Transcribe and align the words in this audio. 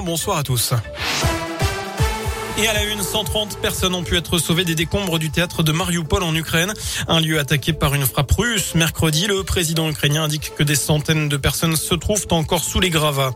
Bonsoir 0.00 0.38
à 0.38 0.42
tous. 0.42 0.72
Et 2.58 2.68
à 2.68 2.74
la 2.74 2.84
une, 2.84 3.02
130 3.02 3.58
personnes 3.62 3.94
ont 3.94 4.02
pu 4.02 4.14
être 4.14 4.36
sauvées 4.36 4.64
des 4.64 4.74
décombres 4.74 5.18
du 5.18 5.30
théâtre 5.30 5.62
de 5.62 5.72
Mariupol 5.72 6.22
en 6.22 6.34
Ukraine, 6.34 6.74
un 7.08 7.18
lieu 7.18 7.38
attaqué 7.38 7.72
par 7.72 7.94
une 7.94 8.04
frappe 8.04 8.30
russe. 8.32 8.74
Mercredi, 8.74 9.26
le 9.26 9.42
président 9.42 9.88
ukrainien 9.88 10.24
indique 10.24 10.52
que 10.54 10.62
des 10.62 10.74
centaines 10.74 11.30
de 11.30 11.36
personnes 11.38 11.76
se 11.76 11.94
trouvent 11.94 12.26
encore 12.30 12.62
sous 12.62 12.78
les 12.78 12.90
gravats. 12.90 13.30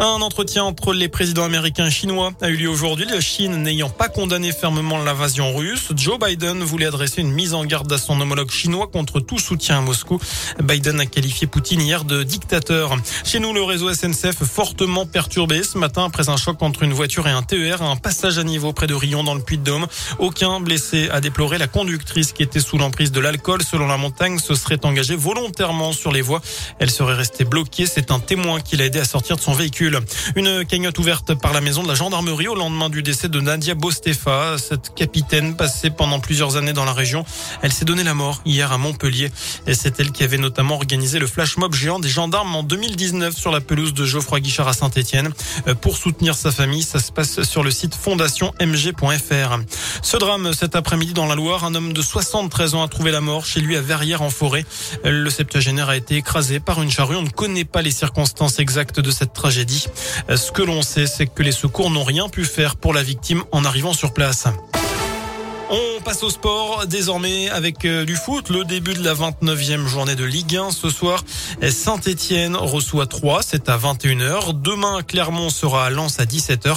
Un 0.00 0.22
entretien 0.22 0.64
entre 0.64 0.94
les 0.94 1.08
présidents 1.08 1.44
américains 1.44 1.86
et 1.86 1.90
chinois 1.90 2.32
a 2.40 2.48
eu 2.48 2.56
lieu 2.56 2.68
aujourd'hui. 2.68 3.04
La 3.04 3.20
Chine 3.20 3.62
n'ayant 3.62 3.90
pas 3.90 4.08
condamné 4.08 4.52
fermement 4.52 4.96
l'invasion 4.96 5.54
russe, 5.54 5.88
Joe 5.94 6.18
Biden 6.18 6.62
voulait 6.62 6.86
adresser 6.86 7.20
une 7.20 7.32
mise 7.32 7.52
en 7.52 7.66
garde 7.66 7.92
à 7.92 7.98
son 7.98 8.18
homologue 8.22 8.50
chinois 8.50 8.86
contre 8.86 9.20
tout 9.20 9.38
soutien 9.38 9.78
à 9.78 9.80
Moscou. 9.82 10.18
Biden 10.62 10.98
a 10.98 11.04
qualifié 11.04 11.46
Poutine 11.46 11.82
hier 11.82 12.04
de 12.04 12.22
dictateur. 12.22 12.96
Chez 13.22 13.38
nous, 13.38 13.52
le 13.52 13.62
réseau 13.62 13.92
SNCF 13.92 14.44
fortement 14.44 15.04
perturbé 15.04 15.62
ce 15.62 15.76
matin 15.76 16.06
après 16.06 16.30
un 16.30 16.38
choc 16.38 16.62
entre 16.62 16.84
une 16.84 16.94
voiture 16.94 17.28
et 17.28 17.32
un 17.32 17.42
TER, 17.42 17.82
un 17.82 17.96
passage 17.96 18.38
à 18.38 18.44
niveau 18.44 18.61
près 18.70 18.86
de 18.86 18.94
Rion 18.94 19.24
dans 19.24 19.34
le 19.34 19.40
Puy-de-Dôme. 19.40 19.86
Aucun 20.20 20.60
blessé 20.60 21.08
a 21.10 21.20
déploré. 21.20 21.58
La 21.58 21.66
conductrice 21.66 22.32
qui 22.32 22.44
était 22.44 22.60
sous 22.60 22.78
l'emprise 22.78 23.10
de 23.10 23.18
l'alcool, 23.18 23.62
selon 23.62 23.88
la 23.88 23.96
montagne, 23.96 24.38
se 24.38 24.54
serait 24.54 24.78
engagée 24.84 25.16
volontairement 25.16 25.92
sur 25.92 26.12
les 26.12 26.22
voies. 26.22 26.40
Elle 26.78 26.90
serait 26.90 27.14
restée 27.14 27.44
bloquée. 27.44 27.86
C'est 27.86 28.12
un 28.12 28.20
témoin 28.20 28.60
qui 28.60 28.76
l'a 28.76 28.84
aidé 28.84 29.00
à 29.00 29.04
sortir 29.04 29.36
de 29.36 29.40
son 29.40 29.52
véhicule. 29.52 29.98
Une 30.36 30.64
cagnotte 30.64 30.98
ouverte 31.00 31.34
par 31.34 31.52
la 31.52 31.60
maison 31.60 31.82
de 31.82 31.88
la 31.88 31.94
gendarmerie 31.94 32.46
au 32.46 32.54
lendemain 32.54 32.88
du 32.88 33.02
décès 33.02 33.28
de 33.28 33.40
Nadia 33.40 33.74
Bostefa, 33.74 34.56
cette 34.58 34.94
capitaine 34.94 35.56
passée 35.56 35.90
pendant 35.90 36.20
plusieurs 36.20 36.56
années 36.56 36.72
dans 36.72 36.84
la 36.84 36.92
région. 36.92 37.24
Elle 37.62 37.72
s'est 37.72 37.84
donné 37.84 38.04
la 38.04 38.14
mort 38.14 38.42
hier 38.44 38.70
à 38.70 38.78
Montpellier. 38.78 39.30
Et 39.66 39.74
c'est 39.74 39.98
elle 39.98 40.12
qui 40.12 40.22
avait 40.22 40.38
notamment 40.38 40.74
organisé 40.74 41.18
le 41.18 41.26
flash 41.26 41.56
mob 41.56 41.74
géant 41.74 41.98
des 41.98 42.08
gendarmes 42.08 42.54
en 42.54 42.62
2019 42.62 43.36
sur 43.36 43.50
la 43.50 43.60
pelouse 43.60 43.94
de 43.94 44.04
Geoffroy 44.04 44.40
Guichard 44.40 44.68
à 44.68 44.72
Saint-Etienne. 44.72 45.30
Euh, 45.66 45.74
pour 45.74 45.96
soutenir 45.96 46.34
sa 46.34 46.50
famille, 46.50 46.82
ça 46.82 46.98
se 46.98 47.12
passe 47.12 47.42
sur 47.42 47.62
le 47.62 47.70
site 47.70 47.94
Fondation 47.94 48.51
mg.fr. 48.60 49.58
Ce 50.02 50.16
drame 50.16 50.52
cet 50.52 50.76
après-midi 50.76 51.12
dans 51.12 51.26
la 51.26 51.34
Loire, 51.34 51.64
un 51.64 51.74
homme 51.74 51.92
de 51.92 52.02
73 52.02 52.74
ans 52.74 52.82
a 52.82 52.88
trouvé 52.88 53.10
la 53.10 53.20
mort 53.20 53.44
chez 53.44 53.60
lui 53.60 53.76
à 53.76 53.80
Verrières 53.80 54.22
en 54.22 54.30
forêt. 54.30 54.64
Le 55.04 55.30
septuagénaire 55.30 55.88
a 55.88 55.96
été 55.96 56.16
écrasé 56.16 56.60
par 56.60 56.82
une 56.82 56.90
charrue. 56.90 57.16
On 57.16 57.22
ne 57.22 57.30
connaît 57.30 57.64
pas 57.64 57.82
les 57.82 57.90
circonstances 57.90 58.58
exactes 58.58 59.00
de 59.00 59.10
cette 59.10 59.32
tragédie. 59.32 59.86
Ce 60.34 60.52
que 60.52 60.62
l'on 60.62 60.82
sait, 60.82 61.06
c'est 61.06 61.26
que 61.26 61.42
les 61.42 61.52
secours 61.52 61.90
n'ont 61.90 62.04
rien 62.04 62.28
pu 62.28 62.44
faire 62.44 62.76
pour 62.76 62.94
la 62.94 63.02
victime 63.02 63.42
en 63.52 63.64
arrivant 63.64 63.92
sur 63.92 64.12
place. 64.12 64.46
On 65.74 66.02
passe 66.02 66.22
au 66.22 66.28
sport 66.28 66.86
désormais 66.86 67.48
avec 67.48 67.86
euh, 67.86 68.04
du 68.04 68.14
foot. 68.14 68.50
Le 68.50 68.62
début 68.62 68.92
de 68.92 69.02
la 69.02 69.14
29e 69.14 69.86
journée 69.86 70.14
de 70.14 70.24
Ligue 70.24 70.58
1 70.58 70.70
ce 70.70 70.90
soir. 70.90 71.24
Saint-Etienne 71.66 72.56
reçoit 72.56 73.06
3, 73.06 73.42
c'est 73.42 73.70
à 73.70 73.78
21h. 73.78 74.60
Demain, 74.60 75.00
Clermont 75.00 75.48
sera 75.48 75.86
à 75.86 75.90
Lens 75.90 76.20
à 76.20 76.26
17h. 76.26 76.76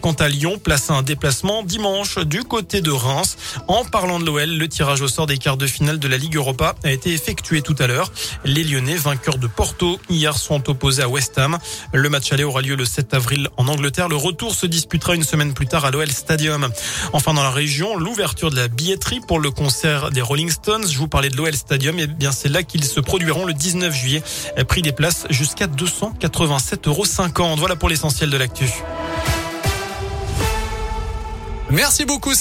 Quant 0.00 0.12
à 0.12 0.28
Lyon, 0.28 0.60
place 0.62 0.90
un 0.90 1.02
déplacement 1.02 1.64
dimanche 1.64 2.18
du 2.18 2.44
côté 2.44 2.82
de 2.82 2.92
Reims. 2.92 3.36
En 3.66 3.84
parlant 3.84 4.20
de 4.20 4.24
l'OL, 4.24 4.48
le 4.48 4.68
tirage 4.68 5.00
au 5.00 5.08
sort 5.08 5.26
des 5.26 5.38
quarts 5.38 5.56
de 5.56 5.66
finale 5.66 5.98
de 5.98 6.06
la 6.06 6.16
Ligue 6.16 6.36
Europa 6.36 6.76
a 6.84 6.92
été 6.92 7.12
effectué 7.12 7.62
tout 7.62 7.74
à 7.80 7.88
l'heure. 7.88 8.12
Les 8.44 8.62
Lyonnais, 8.62 8.94
vainqueurs 8.94 9.38
de 9.38 9.48
Porto, 9.48 9.98
hier 10.08 10.38
sont 10.38 10.70
opposés 10.70 11.02
à 11.02 11.08
West 11.08 11.36
Ham. 11.38 11.58
Le 11.92 12.08
match 12.08 12.32
aller 12.32 12.44
aura 12.44 12.62
lieu 12.62 12.76
le 12.76 12.84
7 12.84 13.12
avril 13.12 13.48
en 13.56 13.66
Angleterre. 13.66 14.08
Le 14.08 14.14
retour 14.14 14.54
se 14.54 14.66
disputera 14.66 15.16
une 15.16 15.24
semaine 15.24 15.52
plus 15.52 15.66
tard 15.66 15.84
à 15.84 15.90
l'OL 15.90 16.12
Stadium. 16.12 16.68
Enfin, 17.12 17.34
dans 17.34 17.42
la 17.42 17.50
région, 17.50 17.96
l'ouverture 17.96 18.35
de 18.44 18.56
la 18.56 18.68
billetterie 18.68 19.20
pour 19.20 19.40
le 19.40 19.50
concert 19.50 20.10
des 20.10 20.20
Rolling 20.20 20.50
Stones. 20.50 20.86
Je 20.86 20.98
vous 20.98 21.08
parlais 21.08 21.30
de 21.30 21.36
l'OL 21.36 21.54
Stadium. 21.54 21.98
Et 21.98 22.02
eh 22.02 22.06
bien, 22.06 22.32
c'est 22.32 22.50
là 22.50 22.62
qu'ils 22.62 22.84
se 22.84 23.00
produiront 23.00 23.46
le 23.46 23.54
19 23.54 23.94
juillet. 23.94 24.22
Prix 24.68 24.82
des 24.82 24.92
places 24.92 25.26
jusqu'à 25.30 25.66
287,50 25.66 26.88
euros. 26.88 27.56
Voilà 27.56 27.76
pour 27.76 27.88
l'essentiel 27.88 28.28
de 28.28 28.36
l'actu. 28.36 28.70
Merci 31.70 32.04
beaucoup. 32.04 32.32